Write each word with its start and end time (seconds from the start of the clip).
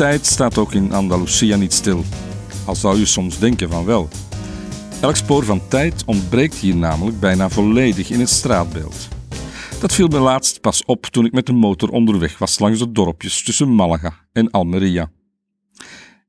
tijd 0.00 0.26
staat 0.26 0.58
ook 0.58 0.72
in 0.72 0.92
Andalusia 0.92 1.56
niet 1.56 1.72
stil. 1.72 2.04
Al 2.66 2.74
zou 2.74 2.98
je 2.98 3.06
soms 3.06 3.38
denken 3.38 3.70
van 3.70 3.84
wel. 3.84 4.08
Elk 5.00 5.16
spoor 5.16 5.44
van 5.44 5.68
tijd 5.68 6.04
ontbreekt 6.04 6.54
hier 6.54 6.76
namelijk 6.76 7.20
bijna 7.20 7.48
volledig 7.48 8.10
in 8.10 8.20
het 8.20 8.28
straatbeeld. 8.28 9.08
Dat 9.80 9.94
viel 9.94 10.08
me 10.08 10.18
laatst 10.18 10.60
pas 10.60 10.84
op 10.84 11.06
toen 11.06 11.24
ik 11.24 11.32
met 11.32 11.46
de 11.46 11.52
motor 11.52 11.88
onderweg 11.88 12.38
was 12.38 12.58
langs 12.58 12.78
de 12.78 12.92
dorpjes 12.92 13.42
tussen 13.42 13.74
Malaga 13.74 14.26
en 14.32 14.50
Almeria. 14.50 15.10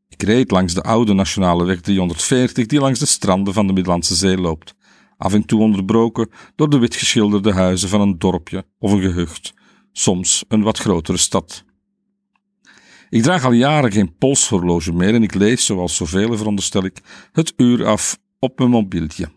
Ik 0.07 0.23
reed 0.23 0.51
langs 0.51 0.73
de 0.73 0.81
oude 0.81 1.13
nationale 1.13 1.65
weg 1.65 1.81
340 1.81 2.65
die 2.65 2.79
langs 2.79 2.99
de 2.99 3.05
stranden 3.05 3.53
van 3.53 3.67
de 3.67 3.73
Middellandse 3.73 4.15
Zee 4.15 4.37
loopt, 4.37 4.75
af 5.17 5.33
en 5.33 5.45
toe 5.45 5.61
onderbroken 5.61 6.29
door 6.55 6.69
de 6.69 6.77
witgeschilderde 6.77 7.53
huizen 7.53 7.89
van 7.89 8.01
een 8.01 8.17
dorpje 8.17 8.65
of 8.79 8.91
een 8.91 9.01
gehucht, 9.01 9.53
soms 9.91 10.43
een 10.47 10.61
wat 10.61 10.77
grotere 10.77 11.17
stad. 11.17 11.63
Ik 13.11 13.23
draag 13.23 13.45
al 13.45 13.51
jaren 13.51 13.91
geen 13.91 14.17
polshorloge 14.17 14.93
meer 14.93 15.13
en 15.13 15.23
ik 15.23 15.33
lees, 15.33 15.65
zoals 15.65 15.95
zoveel 15.95 16.37
veronderstel 16.37 16.85
ik, 16.85 16.97
het 17.31 17.53
uur 17.57 17.85
af 17.85 18.17
op 18.39 18.59
mijn 18.59 18.69
mobieltje. 18.69 19.29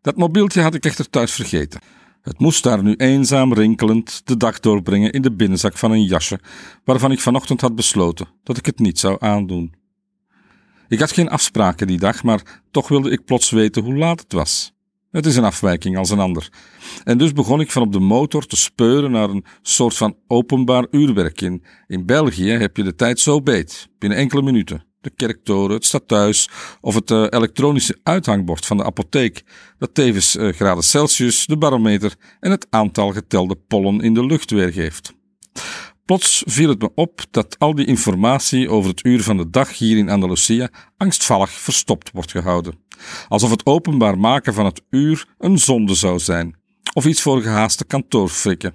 Dat 0.00 0.16
mobieltje 0.16 0.60
had 0.60 0.74
ik 0.74 0.84
echter 0.84 1.10
thuis 1.10 1.32
vergeten. 1.32 1.80
Het 2.22 2.38
moest 2.38 2.62
daar 2.62 2.82
nu 2.82 2.94
eenzaam 2.94 3.52
rinkelend 3.52 4.20
de 4.24 4.36
dag 4.36 4.60
doorbrengen 4.60 5.12
in 5.12 5.22
de 5.22 5.32
binnenzak 5.32 5.78
van 5.78 5.90
een 5.90 6.04
jasje, 6.04 6.40
waarvan 6.84 7.12
ik 7.12 7.20
vanochtend 7.20 7.60
had 7.60 7.74
besloten 7.74 8.28
dat 8.42 8.56
ik 8.56 8.66
het 8.66 8.78
niet 8.78 8.98
zou 8.98 9.16
aandoen. 9.20 9.74
Ik 10.88 11.00
had 11.00 11.12
geen 11.12 11.28
afspraken 11.28 11.86
die 11.86 11.98
dag, 11.98 12.22
maar 12.22 12.62
toch 12.70 12.88
wilde 12.88 13.10
ik 13.10 13.24
plots 13.24 13.50
weten 13.50 13.82
hoe 13.82 13.96
laat 13.96 14.20
het 14.20 14.32
was. 14.32 14.72
Het 15.10 15.26
is 15.26 15.36
een 15.36 15.44
afwijking 15.44 15.96
als 15.96 16.10
een 16.10 16.18
ander. 16.18 16.48
En 17.04 17.18
dus 17.18 17.32
begon 17.32 17.60
ik 17.60 17.70
van 17.70 17.82
op 17.82 17.92
de 17.92 18.00
motor 18.00 18.46
te 18.46 18.56
speuren 18.56 19.10
naar 19.10 19.30
een 19.30 19.44
soort 19.62 19.96
van 19.96 20.16
openbaar 20.26 20.86
uurwerk. 20.90 21.40
In, 21.40 21.64
in 21.86 22.06
België 22.06 22.50
heb 22.50 22.76
je 22.76 22.82
de 22.82 22.94
tijd 22.94 23.20
zo 23.20 23.42
beet, 23.42 23.88
binnen 23.98 24.18
enkele 24.18 24.42
minuten. 24.42 24.86
De 25.00 25.10
kerktoren, 25.10 25.74
het 25.74 25.84
stadhuis 25.84 26.48
of 26.80 26.94
het 26.94 27.10
uh, 27.10 27.26
elektronische 27.28 27.98
uithangbord 28.02 28.66
van 28.66 28.76
de 28.76 28.84
apotheek, 28.84 29.42
dat 29.78 29.94
tevens 29.94 30.36
uh, 30.36 30.52
graden 30.52 30.84
Celsius, 30.84 31.46
de 31.46 31.58
barometer 31.58 32.14
en 32.40 32.50
het 32.50 32.66
aantal 32.70 33.12
getelde 33.12 33.56
pollen 33.68 34.00
in 34.00 34.14
de 34.14 34.26
lucht 34.26 34.50
weergeeft. 34.50 35.12
Plots 36.08 36.42
viel 36.46 36.68
het 36.68 36.80
me 36.80 36.90
op 36.94 37.24
dat 37.30 37.58
al 37.58 37.74
die 37.74 37.86
informatie 37.86 38.70
over 38.70 38.90
het 38.90 39.04
uur 39.04 39.22
van 39.22 39.36
de 39.36 39.50
dag 39.50 39.78
hier 39.78 39.96
in 39.96 40.08
Andalusia 40.08 40.70
angstvallig 40.96 41.50
verstopt 41.50 42.10
wordt 42.12 42.30
gehouden. 42.30 42.78
Alsof 43.28 43.50
het 43.50 43.66
openbaar 43.66 44.18
maken 44.18 44.54
van 44.54 44.64
het 44.64 44.82
uur 44.90 45.26
een 45.38 45.58
zonde 45.58 45.94
zou 45.94 46.18
zijn, 46.18 46.56
of 46.92 47.06
iets 47.06 47.22
voor 47.22 47.42
gehaaste 47.42 47.84
kantoorfrikken. 47.84 48.74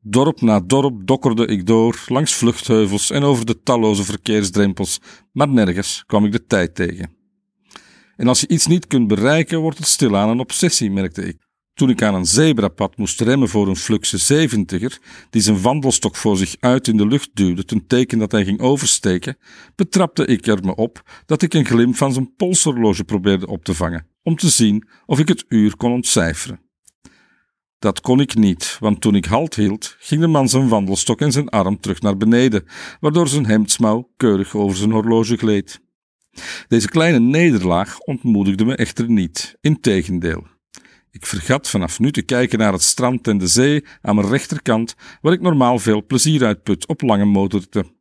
Dorp 0.00 0.40
na 0.40 0.60
dorp 0.60 1.06
dokkerde 1.06 1.46
ik 1.46 1.66
door, 1.66 2.04
langs 2.06 2.32
vluchtheuvels 2.32 3.10
en 3.10 3.22
over 3.22 3.46
de 3.46 3.62
talloze 3.62 4.04
verkeersdrempels, 4.04 5.00
maar 5.32 5.48
nergens 5.48 6.02
kwam 6.06 6.24
ik 6.24 6.32
de 6.32 6.46
tijd 6.46 6.74
tegen. 6.74 7.10
En 8.16 8.28
als 8.28 8.40
je 8.40 8.48
iets 8.48 8.66
niet 8.66 8.86
kunt 8.86 9.08
bereiken, 9.08 9.60
wordt 9.60 9.78
het 9.78 9.88
stilaan 9.88 10.28
een 10.28 10.40
obsessie, 10.40 10.90
merkte 10.90 11.22
ik. 11.26 11.47
Toen 11.78 11.90
ik 11.90 12.02
aan 12.02 12.14
een 12.14 12.26
zebrapad 12.26 12.96
moest 12.96 13.20
remmen 13.20 13.48
voor 13.48 13.68
een 13.68 13.76
fluxe 13.76 14.18
zeventiger, 14.18 14.98
die 15.30 15.42
zijn 15.42 15.60
wandelstok 15.60 16.16
voor 16.16 16.36
zich 16.36 16.56
uit 16.60 16.88
in 16.88 16.96
de 16.96 17.06
lucht 17.06 17.30
duwde 17.34 17.64
ten 17.64 17.86
teken 17.86 18.18
dat 18.18 18.32
hij 18.32 18.44
ging 18.44 18.60
oversteken, 18.60 19.36
betrapte 19.76 20.26
ik 20.26 20.46
er 20.46 20.64
me 20.64 20.74
op 20.74 21.02
dat 21.26 21.42
ik 21.42 21.54
een 21.54 21.64
glimp 21.64 21.96
van 21.96 22.12
zijn 22.12 22.34
polshorloge 22.36 23.04
probeerde 23.04 23.46
op 23.46 23.64
te 23.64 23.74
vangen, 23.74 24.06
om 24.22 24.36
te 24.36 24.48
zien 24.48 24.88
of 25.06 25.18
ik 25.18 25.28
het 25.28 25.44
uur 25.48 25.76
kon 25.76 25.92
ontcijferen. 25.92 26.60
Dat 27.78 28.00
kon 28.00 28.20
ik 28.20 28.34
niet, 28.34 28.76
want 28.80 29.00
toen 29.00 29.14
ik 29.14 29.24
halt 29.24 29.54
hield, 29.54 29.96
ging 29.98 30.20
de 30.20 30.26
man 30.26 30.48
zijn 30.48 30.68
wandelstok 30.68 31.20
en 31.20 31.32
zijn 31.32 31.48
arm 31.48 31.80
terug 31.80 32.00
naar 32.00 32.16
beneden, 32.16 32.64
waardoor 33.00 33.28
zijn 33.28 33.46
hemdsmouw 33.46 34.10
keurig 34.16 34.54
over 34.54 34.76
zijn 34.76 34.92
horloge 34.92 35.36
gleed. 35.36 35.80
Deze 36.68 36.88
kleine 36.88 37.20
nederlaag 37.20 37.98
ontmoedigde 37.98 38.64
me 38.64 38.76
echter 38.76 39.10
niet, 39.10 39.56
integendeel. 39.60 40.56
Ik 41.10 41.26
vergat 41.26 41.68
vanaf 41.68 41.98
nu 41.98 42.12
te 42.12 42.22
kijken 42.22 42.58
naar 42.58 42.72
het 42.72 42.82
strand 42.82 43.28
en 43.28 43.38
de 43.38 43.46
zee 43.46 43.84
aan 44.02 44.14
mijn 44.14 44.28
rechterkant, 44.28 44.94
waar 45.20 45.32
ik 45.32 45.40
normaal 45.40 45.78
veel 45.78 46.06
plezier 46.06 46.44
uitput 46.44 46.86
op 46.86 47.02
lange 47.02 47.24
motorten. 47.24 47.96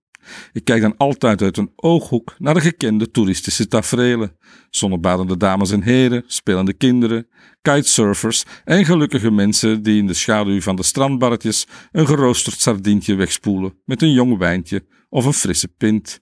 Ik 0.54 0.64
kijk 0.64 0.82
dan 0.82 0.98
altijd 0.98 1.42
uit 1.42 1.58
een 1.58 1.72
ooghoek 1.76 2.36
naar 2.38 2.54
de 2.54 2.62
gekende 2.62 3.12
toeristische 3.12 3.68
taferelen. 3.68 4.38
Zonnebadende 4.70 5.38
dames 5.38 5.72
en 5.72 5.82
heren, 5.82 6.24
spelende 6.28 6.74
kinderen, 6.74 7.28
kitesurfers 7.62 8.44
en 8.64 8.86
gelukkige 8.86 9.32
mensen 9.32 9.84
die 9.84 9.98
in 9.98 10.08
de 10.08 10.14
schaduw 10.14 10.62
van 10.62 10.76
de 10.76 10.84
strandbarretjes 10.84 11.68
een 11.92 12.08
geroosterd 12.08 12.60
sardientje 12.60 13.16
wegspoelen 13.16 13.82
met 13.86 14.02
een 14.02 14.12
jong 14.12 14.38
wijntje 14.38 14.86
of 15.10 15.26
een 15.26 15.34
frisse 15.34 15.68
pint. 15.68 16.22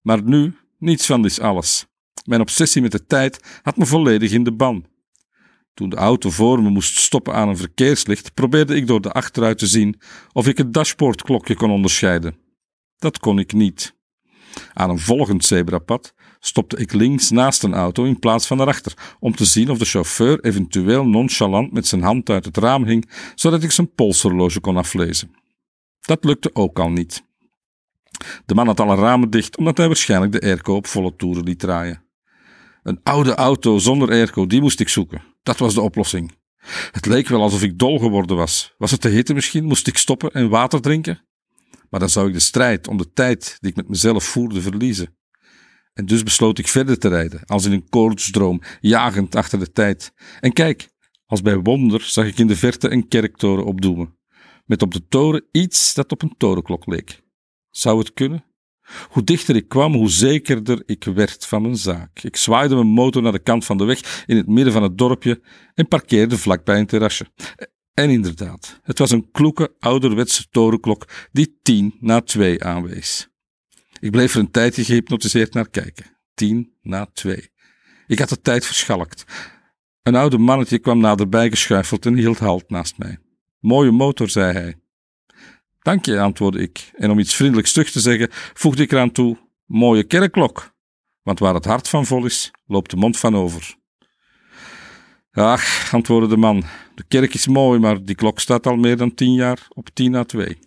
Maar 0.00 0.22
nu 0.22 0.56
niets 0.78 1.06
van 1.06 1.22
dit 1.22 1.40
alles. 1.40 1.86
Mijn 2.24 2.40
obsessie 2.40 2.82
met 2.82 2.92
de 2.92 3.06
tijd 3.06 3.60
had 3.62 3.76
me 3.76 3.86
volledig 3.86 4.30
in 4.30 4.44
de 4.44 4.52
ban. 4.52 4.90
Toen 5.74 5.88
de 5.88 5.96
auto 5.96 6.30
voor 6.30 6.62
me 6.62 6.68
moest 6.68 6.98
stoppen 6.98 7.34
aan 7.34 7.48
een 7.48 7.56
verkeerslicht, 7.56 8.34
probeerde 8.34 8.76
ik 8.76 8.86
door 8.86 9.00
de 9.00 9.12
achteruit 9.12 9.58
te 9.58 9.66
zien 9.66 10.00
of 10.32 10.46
ik 10.46 10.58
het 10.58 10.72
dashboardklokje 10.72 11.54
kon 11.54 11.70
onderscheiden. 11.70 12.36
Dat 12.96 13.18
kon 13.18 13.38
ik 13.38 13.52
niet. 13.52 13.94
Aan 14.72 14.90
een 14.90 14.98
volgend 14.98 15.44
zebrapad 15.44 16.14
stopte 16.40 16.76
ik 16.76 16.92
links 16.92 17.30
naast 17.30 17.62
een 17.62 17.74
auto 17.74 18.04
in 18.04 18.18
plaats 18.18 18.46
van 18.46 18.60
erachter, 18.60 19.14
om 19.20 19.34
te 19.34 19.44
zien 19.44 19.70
of 19.70 19.78
de 19.78 19.84
chauffeur 19.84 20.40
eventueel 20.40 21.06
nonchalant 21.06 21.72
met 21.72 21.86
zijn 21.86 22.02
hand 22.02 22.30
uit 22.30 22.44
het 22.44 22.56
raam 22.56 22.84
hing, 22.84 23.10
zodat 23.34 23.62
ik 23.62 23.70
zijn 23.70 23.94
polshorloge 23.94 24.60
kon 24.60 24.76
aflezen. 24.76 25.30
Dat 26.00 26.24
lukte 26.24 26.50
ook 26.54 26.78
al 26.78 26.90
niet. 26.90 27.24
De 28.46 28.54
man 28.54 28.66
had 28.66 28.80
alle 28.80 28.94
ramen 28.96 29.30
dicht, 29.30 29.56
omdat 29.56 29.76
hij 29.76 29.86
waarschijnlijk 29.86 30.32
de 30.32 30.40
airco 30.40 30.74
op 30.74 30.86
volle 30.86 31.16
toeren 31.16 31.44
liet 31.44 31.58
draaien. 31.58 32.04
Een 32.82 33.00
oude 33.02 33.34
auto 33.34 33.78
zonder 33.78 34.08
airco, 34.08 34.46
die 34.46 34.60
moest 34.60 34.80
ik 34.80 34.88
zoeken. 34.88 35.31
Dat 35.42 35.58
was 35.58 35.74
de 35.74 35.80
oplossing. 35.80 36.32
Het 36.90 37.06
leek 37.06 37.28
wel 37.28 37.42
alsof 37.42 37.62
ik 37.62 37.78
dol 37.78 37.98
geworden 37.98 38.36
was. 38.36 38.74
Was 38.78 38.90
het 38.90 39.00
te 39.00 39.08
hitte 39.08 39.34
misschien? 39.34 39.64
Moest 39.64 39.86
ik 39.86 39.98
stoppen 39.98 40.30
en 40.30 40.48
water 40.48 40.80
drinken? 40.80 41.26
Maar 41.90 42.00
dan 42.00 42.08
zou 42.08 42.26
ik 42.28 42.32
de 42.32 42.40
strijd 42.40 42.88
om 42.88 42.96
de 42.96 43.12
tijd 43.12 43.56
die 43.60 43.70
ik 43.70 43.76
met 43.76 43.88
mezelf 43.88 44.24
voerde 44.24 44.60
verliezen. 44.60 45.16
En 45.92 46.06
dus 46.06 46.22
besloot 46.22 46.58
ik 46.58 46.68
verder 46.68 46.98
te 46.98 47.08
rijden, 47.08 47.44
als 47.44 47.64
in 47.64 47.72
een 47.72 47.88
koortsdroom, 47.88 48.62
jagend 48.80 49.34
achter 49.34 49.58
de 49.58 49.72
tijd. 49.72 50.12
En 50.40 50.52
kijk, 50.52 50.88
als 51.26 51.42
bij 51.42 51.56
wonder 51.56 52.00
zag 52.00 52.26
ik 52.26 52.38
in 52.38 52.46
de 52.46 52.56
verte 52.56 52.90
een 52.90 53.08
kerktoren 53.08 53.64
opdoemen, 53.64 54.18
met 54.64 54.82
op 54.82 54.92
de 54.92 55.06
toren 55.06 55.44
iets 55.50 55.94
dat 55.94 56.12
op 56.12 56.22
een 56.22 56.34
torenklok 56.36 56.86
leek. 56.86 57.22
Zou 57.70 57.98
het 57.98 58.12
kunnen? 58.12 58.44
Hoe 59.08 59.24
dichter 59.24 59.56
ik 59.56 59.68
kwam, 59.68 59.92
hoe 59.94 60.10
zekerder 60.10 60.82
ik 60.86 61.04
werd 61.04 61.46
van 61.46 61.62
mijn 61.62 61.76
zaak. 61.76 62.22
Ik 62.22 62.36
zwaaide 62.36 62.74
mijn 62.74 62.86
motor 62.86 63.22
naar 63.22 63.32
de 63.32 63.38
kant 63.38 63.64
van 63.64 63.78
de 63.78 63.84
weg 63.84 64.24
in 64.26 64.36
het 64.36 64.46
midden 64.46 64.72
van 64.72 64.82
het 64.82 64.98
dorpje 64.98 65.40
en 65.74 65.88
parkeerde 65.88 66.38
vlakbij 66.38 66.78
een 66.78 66.86
terrasje. 66.86 67.26
En 67.94 68.10
inderdaad, 68.10 68.80
het 68.82 68.98
was 68.98 69.10
een 69.10 69.30
kloeke 69.30 69.74
ouderwetse 69.78 70.48
torenklok 70.50 71.08
die 71.32 71.58
tien 71.62 71.96
na 72.00 72.20
twee 72.20 72.64
aanwees. 72.64 73.28
Ik 74.00 74.10
bleef 74.10 74.34
er 74.34 74.40
een 74.40 74.50
tijdje 74.50 74.84
gehypnotiseerd 74.84 75.54
naar 75.54 75.68
kijken. 75.68 76.18
Tien 76.34 76.72
na 76.80 77.06
twee. 77.12 77.50
Ik 78.06 78.18
had 78.18 78.28
de 78.28 78.40
tijd 78.40 78.66
verschalkt. 78.66 79.24
Een 80.02 80.14
oude 80.14 80.38
mannetje 80.38 80.78
kwam 80.78 81.00
naderbij 81.00 81.50
geschuifeld 81.50 82.06
en 82.06 82.14
hield 82.14 82.38
halt 82.38 82.70
naast 82.70 82.98
mij. 82.98 83.18
Mooie 83.58 83.90
motor, 83.90 84.28
zei 84.28 84.52
hij. 84.52 84.81
Dank 85.82 86.04
je, 86.04 86.20
antwoordde 86.20 86.60
ik. 86.60 86.90
En 86.96 87.10
om 87.10 87.18
iets 87.18 87.34
vriendelijks 87.34 87.72
terug 87.72 87.90
te 87.90 88.00
zeggen, 88.00 88.28
voegde 88.32 88.82
ik 88.82 88.92
eraan 88.92 89.12
toe: 89.12 89.38
Mooie 89.64 90.04
kerkklok. 90.04 90.74
Want 91.22 91.38
waar 91.38 91.54
het 91.54 91.64
hart 91.64 91.88
van 91.88 92.06
vol 92.06 92.24
is, 92.24 92.50
loopt 92.66 92.90
de 92.90 92.96
mond 92.96 93.18
van 93.18 93.36
over. 93.36 93.74
Ach, 95.32 95.92
antwoordde 95.92 96.28
de 96.28 96.36
man, 96.36 96.64
de 96.94 97.04
kerk 97.08 97.34
is 97.34 97.46
mooi, 97.46 97.78
maar 97.78 98.04
die 98.04 98.14
klok 98.14 98.40
staat 98.40 98.66
al 98.66 98.76
meer 98.76 98.96
dan 98.96 99.14
tien 99.14 99.34
jaar 99.34 99.66
op 99.68 99.88
tien 99.92 100.10
na 100.10 100.24
twee. 100.24 100.58